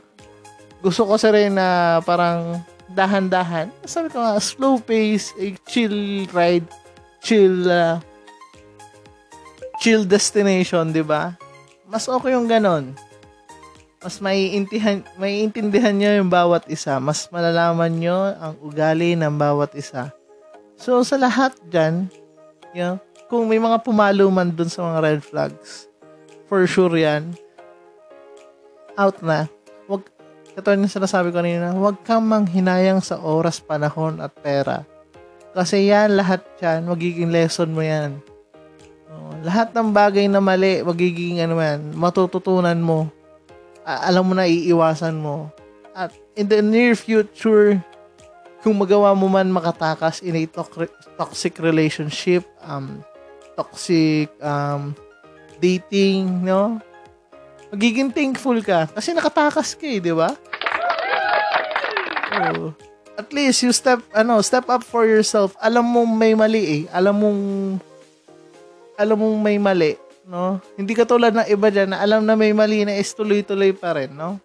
Gusto 0.83 1.07
ko 1.07 1.15
sa 1.19 1.35
rin 1.35 1.55
na 1.55 1.99
parang 2.03 2.63
dahan-dahan. 2.91 3.71
Sabi 3.87 4.11
ko 4.11 4.19
nga, 4.19 4.39
slow 4.43 4.83
pace, 4.83 5.35
a 5.39 5.55
chill 5.67 6.27
ride, 6.35 6.67
chill, 7.23 7.67
uh, 7.71 7.99
chill 9.79 10.03
destination, 10.07 10.91
di 10.91 11.05
ba? 11.05 11.35
Mas 11.87 12.07
okay 12.07 12.35
yung 12.35 12.51
ganon. 12.51 12.95
Mas 14.01 14.17
maiintindihan, 14.17 15.05
maiintindihan 15.21 15.93
nyo 15.93 16.11
yung 16.25 16.33
bawat 16.33 16.65
isa. 16.73 16.97
Mas 16.97 17.29
malalaman 17.29 17.93
nyo 18.01 18.33
ang 18.33 18.57
ugali 18.65 19.13
ng 19.13 19.37
bawat 19.37 19.77
isa. 19.77 20.09
So, 20.81 21.05
sa 21.05 21.21
lahat 21.21 21.53
dyan, 21.69 22.09
you 22.73 22.81
know, 22.81 22.97
kung 23.29 23.45
may 23.45 23.61
mga 23.61 23.85
pumalo 23.85 24.33
man 24.33 24.57
dun 24.57 24.73
sa 24.73 24.89
mga 24.89 24.99
red 25.05 25.21
flags, 25.21 25.85
for 26.49 26.65
sure 26.65 26.97
yan. 26.97 27.37
Out 28.97 29.21
na. 29.21 29.45
Wag, 29.85 30.09
katulad 30.57 30.81
ng 30.81 30.89
sinasabi 30.89 31.29
ko 31.29 31.45
kanina, 31.45 31.77
huwag 31.77 32.01
kang 32.01 32.25
manghinayang 32.25 33.05
sa 33.05 33.21
oras, 33.21 33.61
panahon, 33.61 34.25
at 34.25 34.33
pera. 34.33 34.89
Kasi 35.53 35.93
yan, 35.93 36.17
lahat 36.17 36.41
yan, 36.65 36.89
magiging 36.89 37.29
lesson 37.29 37.77
mo 37.77 37.85
yan. 37.85 38.17
Oh, 39.13 39.37
lahat 39.45 39.77
ng 39.77 39.93
bagay 39.93 40.25
na 40.25 40.41
mali, 40.41 40.81
magiging 40.81 41.45
ano 41.45 41.61
yan, 41.61 41.93
matututunan 41.93 42.81
mo. 42.81 43.13
Alam 43.99 44.31
mo 44.31 44.33
na, 44.39 44.47
iiwasan 44.47 45.19
mo. 45.19 45.51
At 45.91 46.15
in 46.39 46.47
the 46.47 46.63
near 46.63 46.95
future, 46.95 47.83
kung 48.63 48.77
magawa 48.77 49.17
mo 49.17 49.27
man 49.27 49.51
makatakas 49.51 50.21
in 50.21 50.37
a 50.37 50.45
to- 50.47 50.95
toxic 51.17 51.59
relationship, 51.59 52.45
um, 52.63 53.03
toxic 53.57 54.29
um, 54.45 54.95
dating, 55.59 56.45
no? 56.45 56.79
Magiging 57.71 58.11
thankful 58.11 58.59
ka 58.67 58.91
kasi 58.91 59.15
nakatakas 59.15 59.79
ka 59.79 59.87
eh, 59.87 60.03
di 60.03 60.11
ba? 60.11 60.35
Oh. 62.31 62.75
At 63.15 63.31
least 63.37 63.63
you 63.63 63.71
step 63.71 64.01
ano, 64.17 64.41
step 64.41 64.67
up 64.73 64.83
for 64.83 65.05
yourself. 65.05 65.53
Alam 65.61 65.85
mo 65.85 66.03
may 66.09 66.33
mali 66.33 66.63
eh. 66.65 66.83
Alam 66.91 67.15
mong 67.21 67.41
alam 68.97 69.17
mong 69.17 69.39
may 69.41 69.57
mali, 69.57 69.97
no? 70.31 70.63
Hindi 70.79 70.95
ka 70.95 71.03
tulad 71.03 71.35
ng 71.35 71.51
iba 71.51 71.69
diyan 71.75 71.91
na 71.91 71.99
alam 71.99 72.23
na 72.23 72.39
may 72.39 72.55
mali 72.55 72.87
na 72.87 72.95
is 72.95 73.11
tuloy-tuloy 73.11 73.75
pa 73.75 73.99
rin, 73.99 74.15
no? 74.15 74.39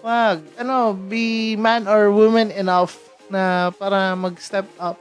Wag, 0.00 0.40
ano, 0.56 0.96
be 0.96 1.60
man 1.60 1.84
or 1.84 2.08
woman 2.08 2.48
enough 2.56 2.96
na 3.28 3.68
para 3.76 4.16
mag-step 4.16 4.64
up 4.80 4.96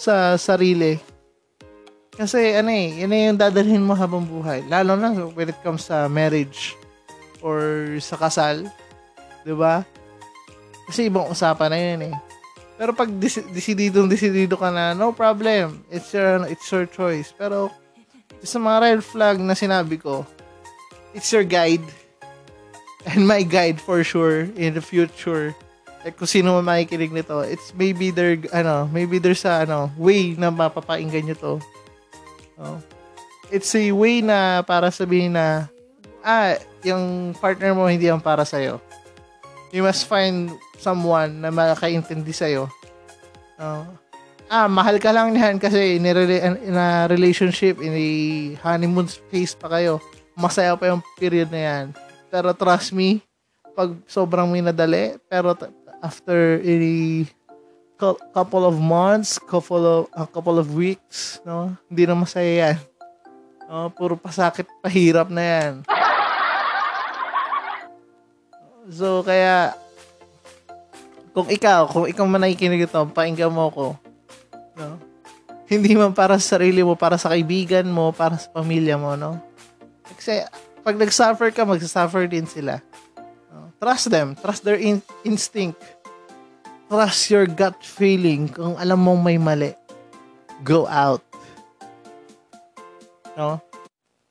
sa 0.00 0.40
sarili 0.40 0.96
kasi 2.14 2.54
ano 2.54 2.70
eh, 2.70 3.02
yun 3.02 3.10
yung 3.10 3.38
dadalhin 3.38 3.82
mo 3.82 3.90
habang 3.98 4.22
buhay. 4.22 4.62
Lalo 4.70 4.94
na 4.94 5.10
when 5.34 5.50
it 5.50 5.58
comes 5.66 5.90
sa 5.90 6.06
marriage 6.06 6.78
or 7.42 7.90
sa 7.98 8.14
kasal. 8.14 8.70
ba? 9.42 9.82
Kasi 10.86 11.10
ibang 11.10 11.26
usapan 11.26 11.74
na 11.74 11.78
yun 11.78 12.02
eh. 12.14 12.16
Pero 12.78 12.94
pag 12.94 13.10
dis- 13.10 13.46
desididong 13.50 14.06
desidido 14.06 14.54
ka 14.54 14.70
na, 14.70 14.94
no 14.94 15.10
problem. 15.10 15.82
It's 15.90 16.14
your, 16.14 16.46
it's 16.46 16.66
your 16.70 16.86
choice. 16.86 17.34
Pero, 17.34 17.70
sa 18.44 18.60
mga 18.60 18.78
red 18.80 19.00
flag 19.00 19.36
na 19.40 19.56
sinabi 19.56 19.96
ko, 19.98 20.22
it's 21.16 21.32
your 21.32 21.44
guide. 21.44 21.84
And 23.04 23.28
my 23.28 23.44
guide 23.44 23.80
for 23.80 24.00
sure 24.04 24.48
in 24.56 24.72
the 24.72 24.84
future. 24.84 25.52
Like, 26.04 26.20
kung 26.20 26.28
sino 26.28 26.60
man 26.60 26.68
makikinig 26.68 27.12
nito, 27.12 27.40
it's 27.40 27.72
maybe 27.72 28.12
there, 28.12 28.36
ano, 28.52 28.88
maybe 28.92 29.16
there's 29.16 29.44
a, 29.48 29.64
ano, 29.64 29.88
way 29.96 30.36
na 30.36 30.52
mapapainggan 30.52 31.24
nyo 31.32 31.36
to. 31.40 31.54
Oh. 32.60 32.78
It's 33.48 33.72
a 33.72 33.92
way 33.92 34.20
na 34.20 34.60
para 34.60 34.92
sabihin 34.92 35.32
na, 35.32 35.68
ah, 36.20 36.60
yung 36.84 37.32
partner 37.40 37.72
mo 37.72 37.88
hindi 37.88 38.08
yan 38.08 38.20
para 38.20 38.44
sa'yo. 38.44 38.80
You 39.72 39.84
must 39.84 40.04
find 40.04 40.52
someone 40.76 41.40
na 41.40 41.48
makakaintindi 41.48 42.32
sa'yo. 42.36 42.68
Oh. 43.56 43.84
Ah, 44.52 44.68
mahal 44.68 45.00
ka 45.00 45.08
lang 45.08 45.32
niyan 45.32 45.56
kasi 45.56 45.96
in 45.96 46.04
a, 46.04 46.12
in 46.60 46.76
a 46.76 47.08
relationship, 47.08 47.80
in 47.80 47.92
a 47.96 48.08
honeymoon 48.60 49.08
phase 49.32 49.56
pa 49.56 49.72
kayo. 49.72 49.98
Masaya 50.36 50.76
pa 50.76 50.92
yung 50.92 51.00
period 51.16 51.48
na 51.48 51.60
yan. 51.60 51.84
Pero 52.28 52.52
trust 52.52 52.92
me, 52.92 53.24
pag 53.72 53.96
sobrang 54.04 54.46
minadali, 54.52 55.16
pero 55.26 55.56
after 56.04 56.60
a 56.60 57.24
couple 58.36 58.68
of 58.68 58.76
months, 58.76 59.40
couple 59.40 59.80
of 59.80 60.12
a 60.12 60.28
couple 60.28 60.60
of 60.60 60.76
weeks, 60.76 61.40
no? 61.48 61.72
Hindi 61.88 62.04
na 62.04 62.14
masaya 62.14 62.52
yan. 62.52 62.78
No, 63.64 63.88
puro 63.88 64.20
pasakit, 64.20 64.68
pahirap 64.84 65.32
na 65.32 65.42
yan. 65.42 65.72
So, 68.92 69.24
kaya, 69.24 69.72
kung 71.32 71.48
ikaw, 71.48 71.88
kung 71.88 72.04
ikaw 72.04 72.28
man 72.28 72.44
nakikinig 72.44 72.84
ito, 72.84 73.00
painggan 73.16 73.48
mo 73.48 73.72
ko. 73.72 73.86
No? 74.78 74.98
Hindi 75.64 75.96
man 75.96 76.12
para 76.12 76.36
sa 76.36 76.58
sarili 76.58 76.84
mo, 76.84 76.92
para 76.94 77.16
sa 77.16 77.32
kaibigan 77.32 77.88
mo, 77.88 78.12
para 78.12 78.36
sa 78.36 78.52
pamilya 78.52 79.00
mo, 79.00 79.16
no? 79.16 79.40
Kasi, 80.04 80.44
pag 80.84 81.00
nag-suffer 81.00 81.48
ka, 81.50 81.64
mag-suffer 81.64 82.28
din 82.28 82.44
sila. 82.44 82.84
No? 83.48 83.72
Trust 83.80 84.12
them. 84.12 84.36
Trust 84.36 84.62
their 84.62 84.76
in- 84.76 85.04
instinct. 85.24 85.80
Trust 86.92 87.32
your 87.32 87.48
gut 87.48 87.80
feeling. 87.80 88.52
Kung 88.52 88.76
alam 88.76 89.00
mong 89.00 89.24
may 89.24 89.40
mali, 89.40 89.72
go 90.60 90.84
out. 90.84 91.24
No? 93.34 93.58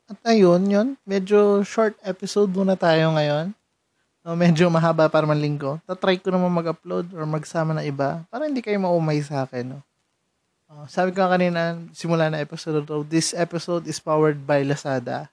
At 0.05 0.19
ayun, 0.29 0.69
yun. 0.69 0.87
Medyo 1.03 1.65
short 1.65 1.97
episode 2.05 2.53
muna 2.53 2.77
tayo 2.77 3.09
ngayon. 3.17 3.51
No, 4.23 4.39
medyo 4.39 4.71
mahaba 4.71 5.11
para 5.11 5.27
man 5.27 5.35
linggo. 5.35 5.83
Tatry 5.83 6.15
ko 6.15 6.31
naman 6.31 6.53
mag-upload 6.53 7.11
or 7.11 7.27
magsama 7.27 7.75
na 7.75 7.83
iba 7.83 8.23
para 8.31 8.47
hindi 8.47 8.63
kayo 8.63 8.79
maumay 8.79 9.19
sa 9.19 9.43
akin. 9.43 9.75
No? 9.75 9.79
Uh, 10.73 10.89
sabi 10.89 11.13
ko 11.13 11.21
kanina, 11.29 11.77
simula 11.93 12.33
na 12.33 12.41
episode 12.41 12.81
to, 12.89 13.05
this 13.05 13.29
episode 13.37 13.85
is 13.85 14.01
powered 14.01 14.41
by 14.41 14.65
Lazada. 14.65 15.29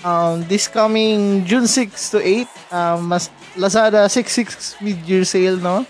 Um, 0.00 0.44
this 0.48 0.64
coming 0.64 1.44
June 1.44 1.68
6 1.68 1.92
to 2.16 2.20
8, 2.20 2.48
um, 2.72 3.08
mas 3.12 3.28
Lazada 3.52 4.08
66 4.08 4.80
mid-year 4.80 5.28
sale, 5.28 5.60
no? 5.60 5.84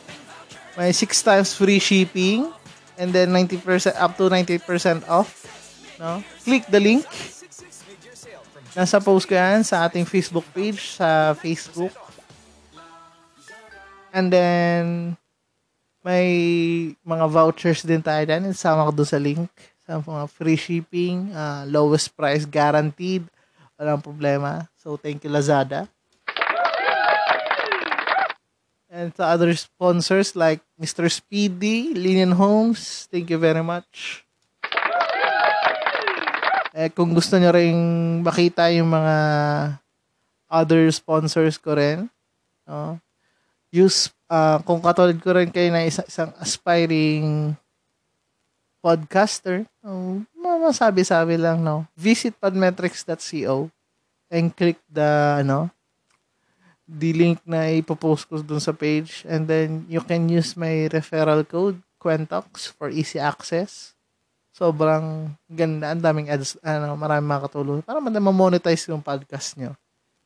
May 0.74 0.90
6 0.90 1.06
times 1.22 1.54
free 1.54 1.78
shipping 1.78 2.50
and 2.98 3.14
then 3.14 3.30
90% 3.30 3.94
up 3.94 4.18
to 4.18 4.26
90% 4.26 5.06
off, 5.06 5.30
no? 6.02 6.26
Click 6.42 6.66
the 6.66 6.82
link 6.82 7.06
Nasa 8.74 8.98
post 8.98 9.30
ko 9.30 9.38
yan 9.38 9.62
sa 9.62 9.86
ating 9.86 10.02
Facebook 10.02 10.42
page 10.50 10.98
sa 10.98 11.30
Facebook. 11.38 11.94
And 14.14 14.30
then, 14.30 14.84
may 16.06 16.30
mga 17.02 17.26
vouchers 17.26 17.82
din 17.82 17.98
tayo 17.98 18.22
dyan. 18.22 18.46
Isama 18.46 18.86
ko 18.86 18.94
doon 18.94 19.10
sa 19.10 19.18
link. 19.18 19.50
Sa 19.82 19.98
mga 19.98 20.30
free 20.30 20.54
shipping, 20.54 21.34
uh, 21.34 21.66
lowest 21.66 22.14
price 22.14 22.46
guaranteed. 22.46 23.26
Walang 23.74 24.06
problema. 24.06 24.70
So, 24.78 24.94
thank 24.94 25.26
you 25.26 25.34
Lazada. 25.34 25.90
And 28.86 29.10
to 29.18 29.26
other 29.26 29.50
sponsors 29.58 30.38
like 30.38 30.62
Mr. 30.78 31.10
Speedy, 31.10 31.98
Linian 31.98 32.38
Homes, 32.38 33.10
thank 33.10 33.26
you 33.26 33.42
very 33.42 33.66
much. 33.66 34.22
Eh, 36.70 36.86
kung 36.94 37.10
gusto 37.10 37.34
nyo 37.34 37.50
rin 37.50 37.74
makita 38.22 38.70
yung 38.70 38.94
mga 38.94 39.16
other 40.46 40.86
sponsors 40.94 41.58
ko 41.58 41.74
rin, 41.74 42.06
no? 42.70 43.02
Use, 43.74 44.14
uh, 44.30 44.62
kung 44.62 44.78
katulad 44.78 45.18
ko 45.18 45.34
rin 45.34 45.50
kayo 45.50 45.74
na 45.74 45.82
isa, 45.82 46.06
isang 46.06 46.30
aspiring 46.38 47.58
podcaster, 48.78 49.66
no? 49.82 50.22
masabi-sabi 50.38 51.34
lang, 51.34 51.66
no? 51.66 51.82
Visit 51.98 52.38
podmetrics.co 52.38 53.66
and 54.30 54.54
click 54.54 54.78
the, 54.86 55.42
ano, 55.42 55.74
the 56.86 57.10
link 57.10 57.42
na 57.42 57.66
ipopost 57.74 58.30
ko 58.30 58.38
dun 58.38 58.62
sa 58.62 58.70
page 58.70 59.26
and 59.26 59.50
then 59.50 59.82
you 59.90 60.04
can 60.04 60.30
use 60.30 60.54
my 60.54 60.86
referral 60.94 61.42
code, 61.42 61.82
Quentox, 61.98 62.70
for 62.70 62.92
easy 62.92 63.18
access 63.18 63.94
sobrang 64.54 65.34
ganda. 65.50 65.90
Ang 65.90 65.98
daming 65.98 66.30
ads, 66.30 66.54
ano, 66.62 66.94
maraming 66.94 67.26
makatulong 67.26 67.82
para 67.82 67.98
ma-monetize 67.98 68.86
yung 68.86 69.02
podcast 69.02 69.58
nyo. 69.58 69.74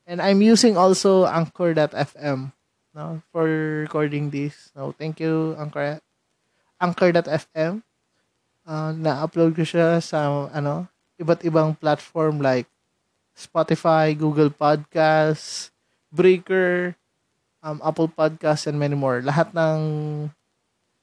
And 0.04 0.20
I'm 0.20 0.44
using 0.44 0.76
also 0.76 1.24
Anchor.fm 1.24 2.52
no, 2.98 3.22
for 3.30 3.46
recording 3.87 4.34
this. 4.34 4.74
So, 4.74 4.90
thank 4.90 5.22
you, 5.22 5.54
Anchor, 5.54 6.02
Anchor.fm. 6.82 7.87
Uh, 8.66 8.90
na-upload 8.98 9.54
ko 9.54 9.62
siya 9.62 10.02
sa, 10.02 10.50
ano, 10.50 10.90
iba't 11.22 11.46
ibang 11.46 11.78
platform 11.78 12.42
like 12.42 12.66
Spotify, 13.38 14.18
Google 14.18 14.50
Podcasts, 14.50 15.70
Breaker, 16.11 16.98
um, 17.62 17.78
Apple 17.87 18.11
Podcasts, 18.11 18.66
and 18.66 18.82
many 18.82 18.98
more. 18.98 19.22
Lahat 19.22 19.54
ng 19.54 19.78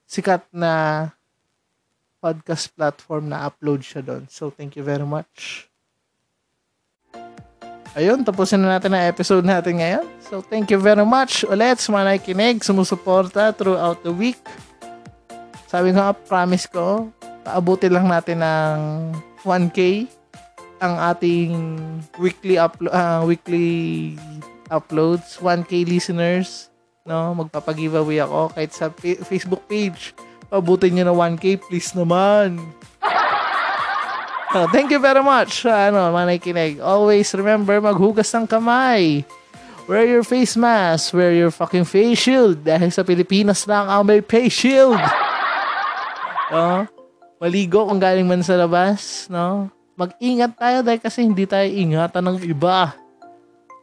sikat 0.03 0.43
na 0.51 1.10
podcast 2.19 2.75
platform 2.75 3.31
na 3.31 3.47
upload 3.47 3.88
siya 3.88 4.03
doon. 4.03 4.27
So, 4.27 4.51
thank 4.51 4.75
you 4.75 4.84
very 4.84 5.08
much. 5.08 5.71
Ayun, 7.95 8.27
tapusin 8.27 8.60
na 8.60 8.75
natin 8.75 8.91
ang 8.91 9.08
episode 9.08 9.47
natin 9.47 9.79
ngayon. 9.79 10.03
So, 10.19 10.43
thank 10.43 10.67
you 10.67 10.79
very 10.84 11.08
much 11.08 11.47
ulit 11.47 11.79
sa 11.79 11.95
mga 11.95 12.03
nakikinig, 12.12 12.60
sumusuporta 12.60 13.55
throughout 13.55 14.03
the 14.03 14.12
week. 14.12 14.39
Sabi 15.71 15.95
ko 15.95 16.12
promise 16.27 16.67
ko, 16.67 17.08
paabuti 17.47 17.88
lang 17.88 18.12
natin 18.12 18.43
ng 18.43 18.77
1K 19.47 20.12
ang 20.84 20.99
ating 21.15 21.79
weekly 22.19 22.60
uplo- 22.60 22.91
uh, 22.91 23.23
weekly 23.23 24.19
uploads, 24.67 25.39
1K 25.39 25.88
listeners, 25.88 26.67
no? 27.08 27.31
Magpapag-giveaway 27.31 28.19
ako 28.19 28.51
kahit 28.51 28.75
sa 28.75 28.91
Facebook 29.23 29.63
page 29.71 30.12
Abutin 30.53 30.93
nyo 30.93 31.03
na 31.10 31.15
1K, 31.15 31.58
please 31.58 31.91
naman. 31.97 32.62
Oh, 34.55 34.71
thank 34.71 34.87
you 34.87 35.03
very 35.03 35.19
much, 35.19 35.67
ano, 35.67 36.15
mga 36.15 36.25
nakikinig. 36.31 36.79
Always 36.79 37.27
remember, 37.35 37.75
maghugas 37.83 38.31
ng 38.31 38.47
kamay. 38.47 39.27
Wear 39.83 40.07
your 40.07 40.23
face 40.23 40.55
mask. 40.55 41.11
Wear 41.11 41.35
your 41.35 41.51
fucking 41.51 41.83
face 41.83 42.23
shield. 42.23 42.63
Dahil 42.63 42.87
sa 42.87 43.03
Pilipinas 43.03 43.67
lang 43.67 43.91
ang 43.91 44.07
may 44.07 44.23
face 44.23 44.55
shield. 44.55 44.95
Oh, 46.55 46.87
maligo 47.43 47.83
kung 47.83 47.99
galing 47.99 48.23
man 48.23 48.47
sa 48.47 48.55
labas. 48.55 49.27
No? 49.27 49.67
Mag-ingat 49.99 50.55
tayo 50.55 50.87
dahil 50.87 51.03
kasi 51.03 51.27
hindi 51.27 51.43
tayo 51.43 51.67
ingatan 51.67 52.23
ng 52.23 52.39
iba. 52.47 52.95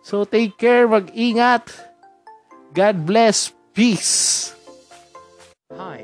So 0.00 0.24
take 0.24 0.56
care, 0.56 0.88
mag-ingat. 0.88 1.68
God 2.72 2.96
bless. 3.04 3.52
Peace. 3.76 4.52